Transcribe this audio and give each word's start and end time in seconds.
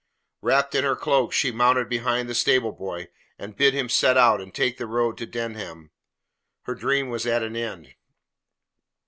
Wrapped 0.41 0.73
in 0.73 0.83
her 0.83 0.95
cloak, 0.95 1.31
she 1.31 1.51
mounted 1.51 1.87
behind 1.87 2.27
the 2.27 2.33
stable 2.33 2.71
boy, 2.71 3.09
and 3.37 3.55
bade 3.55 3.75
him 3.75 3.87
set 3.87 4.17
out 4.17 4.41
and 4.41 4.51
take 4.51 4.79
the 4.79 4.87
road 4.87 5.15
to 5.19 5.27
Denham. 5.27 5.91
Her 6.63 6.73
dream 6.73 7.09
was 7.09 7.27
at 7.27 7.43
an 7.43 7.55
end. 7.55 7.93